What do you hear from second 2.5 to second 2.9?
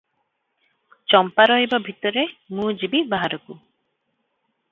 ମୁଁ